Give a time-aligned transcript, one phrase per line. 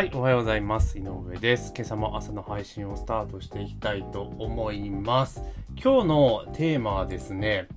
[0.00, 0.98] はい、おはようございます。
[0.98, 1.74] 井上です。
[1.76, 5.42] 今朝も朝の配信をスタートしていきたいと思います。
[5.76, 7.68] 今日のテーマはですね、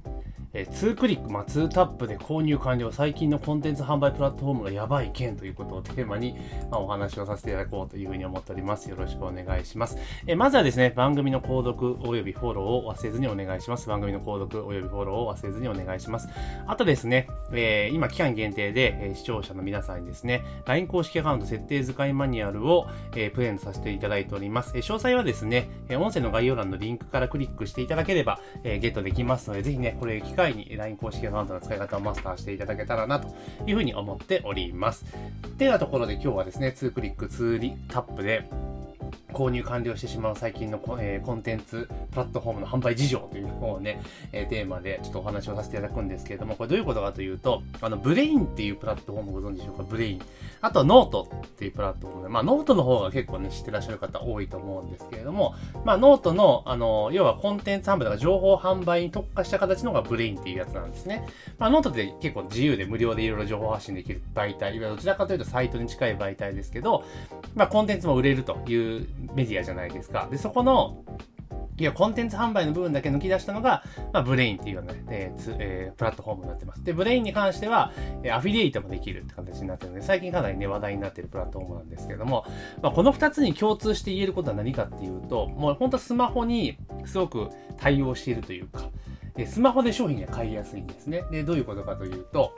[0.55, 6.36] えー、2クリック、まあ、2タップで購入完了、最近のコンテンツ販売プラットフォームがやばい件ということをテーマに、
[6.70, 8.87] まあ、お話をさせていただこうというふうに思っております。
[8.87, 9.97] よろしくお願いします。
[10.28, 13.90] えー、まずはですね、番組の購読及びフォローを忘れずにお願いします。
[13.90, 16.30] 番組の購読及びフォローを忘れずにお願いします。
[16.67, 24.74] あとですね、えー、今期間限定で、え視聴者の皆さんにですね、LINE 公式アカウント設定使いマニュアルを、えプレゼントさせていただいております。
[24.76, 33.34] え詳細はですね、え音声の概要欄のリンクからクリックしていただければ、えゲットできますので、ぜひね、これ機会に LINE 公式アカウントの使い方をマスターしていただけたらなと
[33.66, 35.06] いうふうに思っております。
[35.58, 38.50] ではところで今日はですね、2クリック2タップで
[39.34, 44.02] 購入完了してしまう最近のコ,、えー、コンテンツプラットフォームの販売事情というのをね、
[44.32, 49.84] えー、テーマでちょっとお話をさせていただくんですけれども、これどういうことかというと、あの、 Brainっていうプラットフォームご存知でしょうか？
[49.84, 50.22] Brain。
[50.62, 61.26] あとはノートっていうプラットフォームで、まあノートの方が結構ね、知ってらっしゃる方多いと思うんですけれども、まあノートの、あの、要はコンテンツ販売とか情報販売に特化した形のが Brainっていうやつなんですね。
[61.57, 67.03] まあノートって結構自由で無料でいろいろ情報発信できる媒体、いわゆるどちらかというとサイトに近い媒体ですけど、
[67.55, 70.27] まあコンテンツも売れるというメディアじゃないですか。
[70.29, 71.03] で、そこの、
[71.77, 76.83] いや、コンテンツ販売の部分だけ抜き出したのが、まあ、 Brainっていうような、ね、えーえー、プラットフォームになってます。
[76.83, 77.91] で、 Brainに関しては、
[78.23, 82.45] え、アフィリエイトもできるって形になってるので、最近かなりね、話題になってるプラットフォームなんですけども、
[82.81, 88.89] まあ、この2つに共通して言えることは何かっていうと、もう本当スマホにすごく対応しているというか、
[89.35, 91.23] えスマホで商品が買いやすいんですね。
[91.31, 92.53] で、どういうことかというと、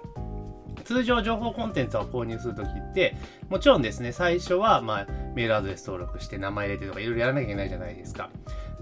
[0.83, 3.15] 通常情報コンテンツを購入するときって、
[3.49, 8.29] もちろんですね、最初は、まあ、メールアドレス登録して名前入れてとかいろいろやらなきゃいけないじゃないですか。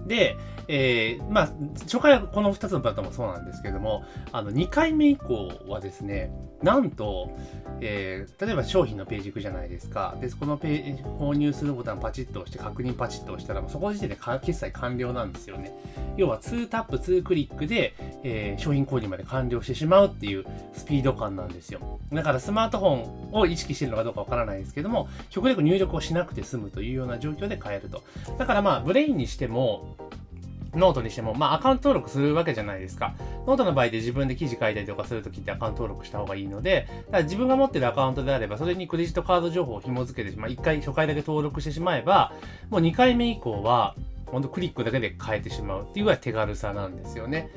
[0.06, 0.36] で、
[0.68, 1.52] えー、まあ、
[1.82, 7.30] 初回はこの2つのプラットもそうなんですけども、あの、2回目以降はですね、なんと、
[7.80, 10.16] えー、例えば商品のページ行くじゃないですか。
[10.20, 15.72] で、このページ、購入するボタンパチッと押して、確認パチッと押したら、そこ時点で決済完了なんですよね。
[16.16, 22.00] 要は2タップ、2クリックで、えー、商品購入まで完了してしまうっていうスピード感なんですよ。
[22.12, 28.02] だからスマートフォンを意識してるのかどうかわからないですけども、極力入力をしなくて済むというような状況で買えると。
[28.38, 29.93] だからまあ、ブレインにしても、
[30.76, 33.14] ノートにしても、まあアカウント登録するわけじゃないですか。
[33.46, 42.32] ノートの場合で自分で記事書いたりとかするときってアカウント登録した方がいいので、だから自分が持ってるアカウントであれば、それにクレジットカード情報を紐付けてし、まあ1回、初回だけ登録してしまえば、
[42.70, 43.94] もう2回目以降は、
[44.26, 47.50] ほんとクリックだけで買えてしまうっていうぐらい手軽さなんですよね。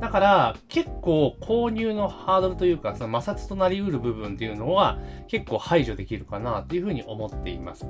[0.00, 4.98] だから、結構購入のハードルというか、その摩擦となり得る部分っていうのは
[5.28, 7.86] 結構排除できるかなっていうふうに思っています。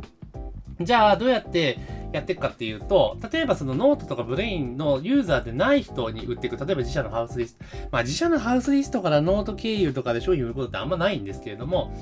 [0.80, 1.78] じゃあ、どうやって
[2.12, 6.56] やっていくかっていうと、例えばそのノートとか Brainのユーザーでない人に売っていく。
[6.56, 7.64] 例えば自社のハウスリスト。
[7.90, 11.92] まあ自社のハウスリストからノート経由とかで商品売ることってあんまないんですけれども、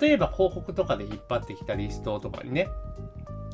[0.00, 2.68] 例えば広告とかで引っ張ってきたリストとかにね、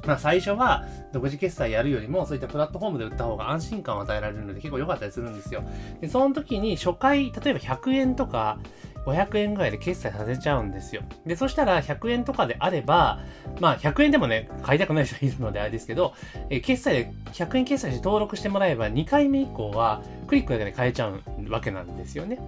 [0.06, 5.64] まあ最初は独自決済やるよりもそういったプラットフォームで売った方が安心感を与えられるので結構良かったりするんですよ。
[6.00, 8.58] で、その時に初回、例えば100円とか
[9.06, 11.02] 500円ぐらいで決済させちゃうんですよ。
[11.26, 13.20] で、そしたら100円とかであれば、
[13.60, 16.14] まあ100円でもね、買いたくない人いるのであれですけど、
[16.50, 22.38] え決済で100円決済して登録してもらえば2回目以降はクリックだけで買えちゃうわけなんですよね。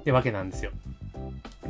[0.00, 0.70] ってわけなんですよ。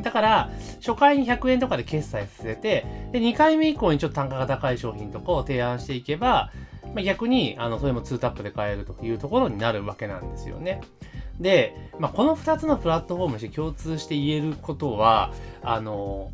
[0.03, 0.51] だから、
[0.85, 6.51] 初回に100円とかで決済させて、で、2回目以降にちょっと単価が高い商品とかを提案していけば、
[6.95, 10.81] まあ、逆に、あの、それも2タップで買えるというところになるわけなんですよね。
[11.41, 16.31] で、まあ、この2つのプラットフォームして共通して言えることは、あの、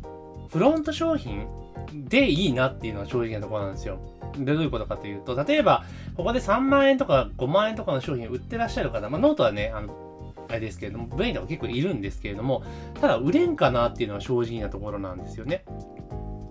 [0.49, 1.47] フロント商品
[1.93, 3.99] でいいなっていうのは正直なところなんですよ。
[4.37, 5.83] で、どういうことかというと、例えば、
[6.15, 10.11] ここで3万円とか5万円とかの商品を売ってらっしゃる方、まあ、ノートはね、あの、
[10.49, 12.63] あれですけれども、 Brainとか結構いるんですけれども、
[12.99, 15.63] ただ売れんかなっていうのは正直なところなんですよね。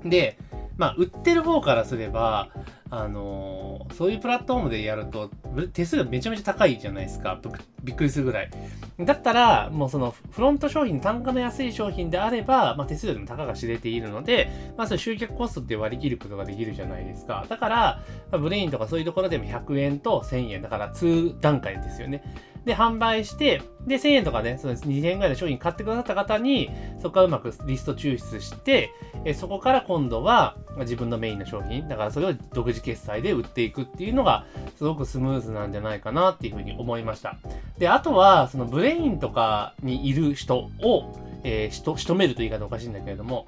[0.05, 0.39] で、
[0.77, 2.51] まあ、売ってる方からすれば、
[2.91, 5.31] あの、そういうプラットフォームでやると、
[5.73, 7.41] 手数料がめちゃめちゃ高いじゃないですか。
[7.85, 8.51] びっくりするぐらい。
[8.99, 17.47] だったら、もうそのフロント商品、単価の安い商品であれば、まあ、手数料でもたかが知れているので、まあ、そ集客コストって割り切ることができるじゃないですか。
[17.49, 18.03] だから、
[18.33, 20.63] まあ、ブレインとかそういうところでも100円と1000円。
[20.63, 22.23] だから2段階ですよね。
[22.65, 28.91] で、販売して、で、1000円とかね、そうです、2000円ぐらいの商品買ってくださった方に、そこからうまくリスト抽出して、
[29.25, 34.45] えそこから今度は自分のメインの商品、だからそれを独自決済で売っていくっていうのが、
[34.77, 37.39] すごくスムーズなんじゃないかなっていうふうに思いました。
[37.79, 43.47] で、あとは、その Brainとかにいる人を、えー、しと、仕留めると言い方おかしいんだけれども、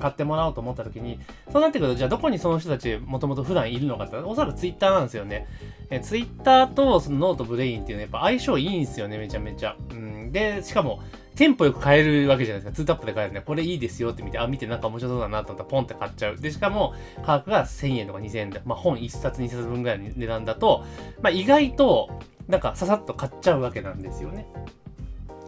[0.00, 1.18] 買ってもらおうと思った時に、
[1.52, 5.46] そうなってくると、じゃあどこにその人たちもともと普段いるのかって、おそらくツイッターなんですよね。
[5.90, 9.76] えツイッターとその note、Brainっていうのはやっぱ相性いいんですよね、めちゃめちゃ。
[9.90, 11.00] うんで、しかも、
[11.36, 12.82] テンポよく買えるわけじゃないですか。
[12.82, 16.36] 2タップで買えるんで、これいいですよって見て、あ、見てなんか面白そうだなと思ったらポンって買っちゃう。
[16.36, 20.84] で、しかも価格が1000円とか2000円で、まあ本1冊2冊分ぐらいの値段だと、
[21.22, 24.46] まあ意外となんかささっと買っちゃうわけなんですよね。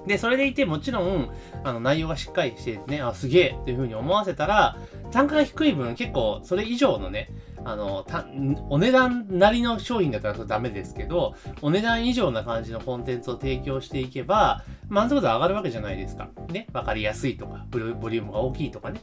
[0.06, 1.30] で、それでいてもちろん、
[1.64, 4.76] あの内容がしっかりしてね、あ、すげえっていう風に思わせたら、
[5.10, 7.30] 単価が低い分結構それ以上のね、
[7.64, 8.26] あの、た、
[8.70, 16.28] お値段なりの商品だったらそれダメですけど、お値段以上な感じのコンテンツを提供していけば、満足度上がるわけじゃないですか。
[16.52, 16.68] ね。
[16.72, 19.00] わかりやすいとか、ボリュームが大きいとかね。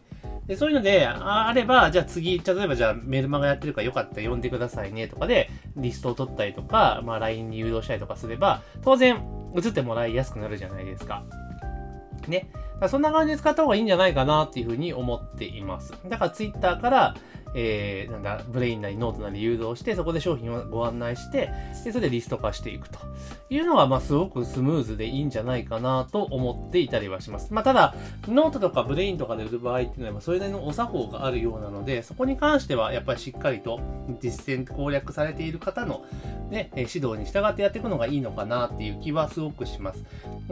[0.47, 9.23] で、そういうので、あれば、じゃあ次、例えばじゃあメルマガやってるからよかったら読んでくださいねとかで、リストを取ったりとか、まあ LINE に誘導したりとかすれば、当然、
[9.55, 11.23] 移ってもらいやすくなるじゃないですか。
[12.27, 12.50] ね。
[12.89, 15.94] そんな感じで使った方がいいんじゃないかなっていうふうに思っています。
[16.07, 17.15] だから Twitter から、
[17.56, 21.51] えー、なんだ、 Brainなりノートなり誘導して、そこで商品をご案内して、
[21.83, 23.00] で、それでリスト化していくと
[23.50, 27.53] いうのが、まあ、すごくスムーズでいいんじゃないかなと思っていたりはします。
[27.53, 27.95] まあ、ただ、
[28.27, 33.79] ノートとか Brainとかで売る場合っていうのは、それなりのお作法があるようなので、そこに関しては、やっぱりしっかりと
[34.19, 36.03] 実践攻略されている方の、
[36.50, 40.03] ね、指導に従ってやっていくのがいいのかなっていう気はすごくします。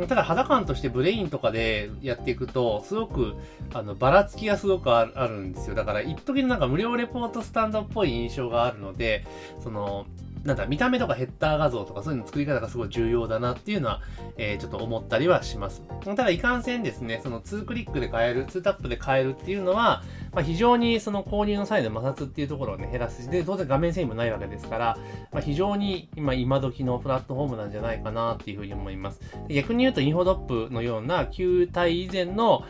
[0.07, 3.35] ただ、肌感としてブレインとかでやっていくと、すごく、
[3.73, 5.75] あの、ばらつきがすごくあるんですよ。
[5.75, 9.25] だから、一時のなんか無料レポートスタンドっぽい印象があるので、
[9.63, 10.05] その、
[10.43, 14.01] なんだ、見た目とかヘッダー画像とかそういうの作り方がすごい重要だなっていうのは、
[14.37, 15.83] えー、ちょっと思ったりはします。
[16.03, 20.03] ただ、いかんせんですね、その2クリックで買える、2タップで買えるっていうのは、
[20.33, 23.29] まあ、非常にその購入の際の摩擦っていうところをね、減らすし。
[23.29, 24.97] で、当然画面遷移もないわけですから、
[25.31, 29.19] まあ、非常に今、今時のプラットフォームなんじゃないかなっていうふうに思います。
[29.49, 30.35] 逆に言うと、インフォドッ
[30.67, 32.63] プのような旧体以前の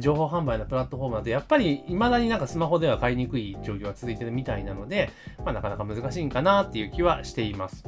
[0.00, 5.10] 情報販売のプラットフォームだと、やっぱり未だになんかスマホでは買いにくい状況が続いてるみたいなので、
[5.44, 7.84] まあ、なかなか難しいんかなっていう気はしています。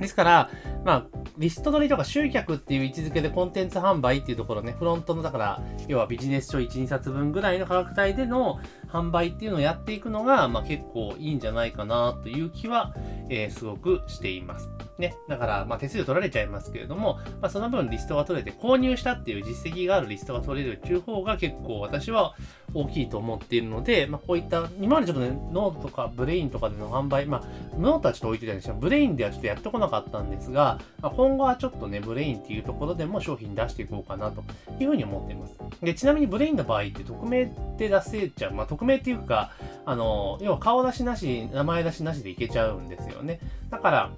[0.00, 0.50] ですから、
[0.84, 1.06] まあ、
[1.36, 8.58] リスト取りとか集客っていう位置づけでコンテンツ販売っていうところね、フロントの、だから、要はビジネス書1、2冊分ぐらいの価格帯での
[8.92, 12.94] 販売っていうのをやっていくのが、まあ結構いいんじゃないかなという気は、
[13.28, 14.68] えー、すごくしています。
[15.00, 15.16] ね。
[15.28, 22.34] だから、まあ、手数料取られちゃいますけれども、まあ、その分リストが取れて、購入したっていう実績があるリストが取れるっていう方が結構私は
[22.74, 28.76] 大きいと思っているので、まあ、こういった、今までちょっとね、ノートとか Brainとかでの販売、まあ、ノートはちょっと置いてたんですよ。
[28.78, 34.44] Brainではちょっとやってこなかったんですが、まあ、今後はちょっとね、 Brainっていうところでも商品出していこうかなと
[34.78, 35.56] いうふうに思っています。
[35.82, 37.46] で、ちなみにブレインの場合って匿名
[37.76, 38.52] で出せちゃう。
[38.52, 39.52] まあ、匿名っていうか、
[39.84, 43.40] あの、要は顔出しなし、名前出しなしでいけちゃうんですよね。
[43.70, 44.10] だから、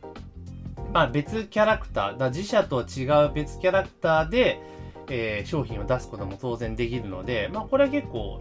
[0.93, 4.61] まあ別キャラクター、だ自社と違う別キャラクターで、
[5.09, 8.41] えー、商品を出すことも当然できるので、まあこれは結構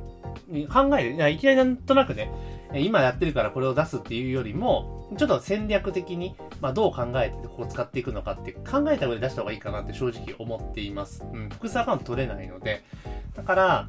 [0.71, 1.31] 考える。
[1.31, 2.31] いきなりなんとなくね、
[2.73, 11.25] 今やってるからこれを出すっていうよりも、ちょっと戦略的に、まあ、どう考えてここ使っていくのかって考えた上で出した方がいいかなって正直思っています。
[11.33, 12.83] うん、複数アカウント取れないので。
[13.35, 13.87] だから、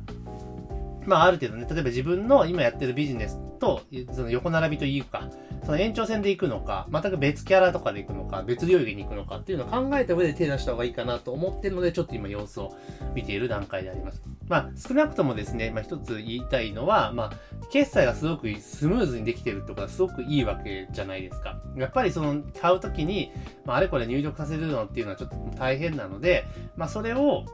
[1.06, 3.82] まあある程度ね、例えば自分の今やってるビジネスと、
[4.12, 5.30] その横並びというか、
[5.64, 12.76] その延長線で行くのか、全く別キャラとかで行くのか、別領域に行くのかっていうのを考えた上で手出した方がいいかなと思ってるので、ちょっと今様子を
[13.14, 14.22] 見ている段階であります。
[14.48, 17.30] まあ、少なくともですね、まあ一つ言いたいのは、まあ、
[17.70, 21.60] 決済がすごくスムーズにできてるとはすごくいいわけじゃないですか。
[21.76, 23.30] やっぱりその、買うときに、
[23.64, 26.44] まあ、あれこれ入力させるのっていうのはちょっと大変なので、
[26.76, 27.44] まあ、それを、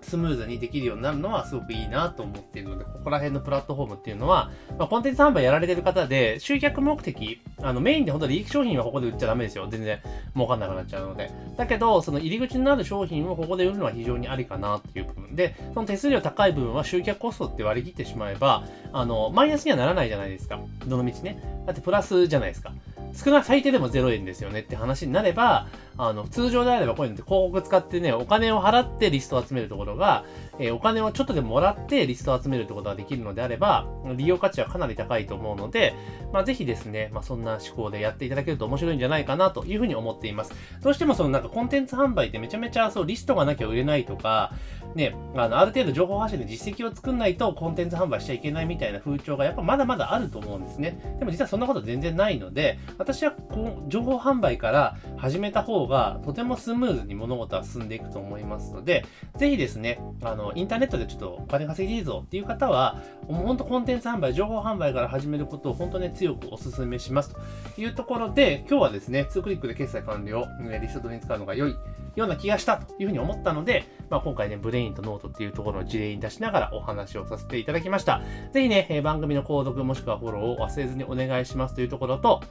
[0.00, 9.68] スムーズにできるようになるのはすごくいいなと思っているので、ここら辺のプラットフォームっていうのは、まあ、コンテンツ販売やられてる方で、集客目的、あの、メインで本当に利益商品はここで売っちゃダメですよ。
[9.70, 10.00] 全然
[10.34, 11.30] 儲かんなくなっちゃうので。
[11.56, 20.60] だけど、その入り口になる商品をここで売るのは非常にありかなっていう部分で、その手数料高い部分は集客コストって割り切ってしまえば、あの、マイナスにはならないじゃないですか。
[20.86, 21.62] どの道ね。
[21.66, 22.72] だってプラスじゃないですか。
[23.12, 30.24] 少な最低でも0円ですよねって話になれば、あの、通常であればこういうのって広告使ってね、お金を払ってリストを集めるところが、
[30.58, 35.94] えー、お金をちょっとでもらってリストを集めるってことができるのであれば、利用価値はかなり高いと思うので、
[36.32, 40.52] まあ、ぜひですね、まあ、そんな思考でやっていただけると面白いんじゃないかなというふうに思っています。
[40.82, 44.52] どうしてもそのなんかコンテンツ販売ってめちゃめちゃそうリストがなきゃ売れないとか、
[44.94, 51.16] ね、あの、ある程度情報発信で実績を作んないとコンテンツ販売しちゃいけないみたいな風潮がやっぱまだまだあると思うんですね。
[51.18, 59.04] でも実はそんなこと全然ないので、私はこう、情報販売から始めた方がとてもスムーズに物事は進んでいくと思いますので、
[59.36, 67.34] ぜひですね、あの、インターネットでちょっとお金稼ぎいいぞっていう方は、もう本当コンテンツ販売、情報販売から始めることを本当ね、強くお勧めします
[67.74, 70.46] というところで、今日はですね、2クリックで決済完了、
[70.80, 71.76] リストに使うのが良い
[72.16, 78.22] ような気がしたというふうに思ったので、まあ、今回ね、 Brainとノートっていうところを事例に出しながらお話をさせていただきました。
[78.52, 82.42] ぜひね、え番組の購読もしくはフォローを忘れずにお願いしますというところと、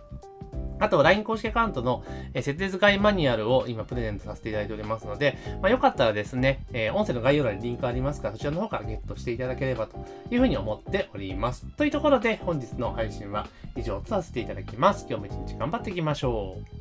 [0.82, 2.04] あと、LINE 公式アカウントの、
[2.34, 11.68] え設定使いマニュアルを今プレゼントさせていただいておりますので、まあ、よかったらですね、えー、音声の概要欄にリンクありますから、そちらの方からゲットしていただければというふうに思っております。
[11.78, 15.06] というところで、本日の配信は以上とさせていただきます。
[15.08, 16.58] 今日も一日頑張っていきましょ